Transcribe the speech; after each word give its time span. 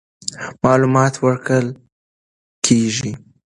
معلومات 0.63 1.13
ورکول 1.23 1.67
کېږي. 2.65 3.13